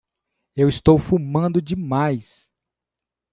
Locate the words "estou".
0.67-0.97